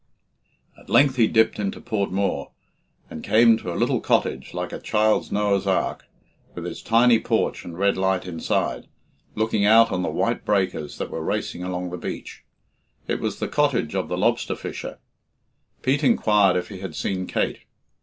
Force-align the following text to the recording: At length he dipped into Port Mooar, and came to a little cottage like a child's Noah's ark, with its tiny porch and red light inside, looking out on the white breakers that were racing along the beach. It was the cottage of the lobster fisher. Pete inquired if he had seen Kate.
At 0.75 0.89
length 0.89 1.17
he 1.17 1.27
dipped 1.27 1.59
into 1.59 1.79
Port 1.79 2.11
Mooar, 2.11 2.49
and 3.11 3.23
came 3.23 3.55
to 3.59 3.71
a 3.71 3.77
little 3.77 4.01
cottage 4.01 4.51
like 4.51 4.73
a 4.73 4.79
child's 4.79 5.31
Noah's 5.31 5.67
ark, 5.67 6.05
with 6.55 6.65
its 6.65 6.81
tiny 6.81 7.19
porch 7.19 7.63
and 7.63 7.77
red 7.77 7.97
light 7.97 8.25
inside, 8.25 8.87
looking 9.35 9.63
out 9.63 9.91
on 9.91 10.01
the 10.01 10.09
white 10.09 10.43
breakers 10.43 10.97
that 10.97 11.11
were 11.11 11.21
racing 11.23 11.63
along 11.63 11.91
the 11.91 11.99
beach. 11.99 12.43
It 13.07 13.19
was 13.19 13.37
the 13.37 13.47
cottage 13.47 13.93
of 13.93 14.07
the 14.07 14.17
lobster 14.17 14.55
fisher. 14.55 14.97
Pete 15.83 16.03
inquired 16.03 16.57
if 16.57 16.69
he 16.69 16.79
had 16.79 16.95
seen 16.95 17.27
Kate. 17.27 17.65